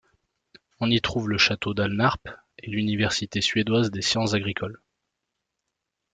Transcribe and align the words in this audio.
On 0.79 0.89
y 0.89 0.99
trouve 0.99 1.29
le 1.29 1.37
château 1.37 1.75
d'Alnarp 1.75 2.27
et 2.57 2.71
l'université 2.71 3.39
suédoise 3.39 3.91
des 3.91 4.01
sciences 4.01 4.33
agricoles. 4.33 4.81